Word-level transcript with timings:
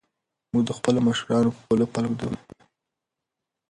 موږ 0.51 0.63
د 0.67 0.71
خپلو 0.77 0.99
مشرانو 1.07 1.55
په 1.55 1.61
پله 1.67 1.85
پل 1.93 2.03
ږدو. 2.11 2.29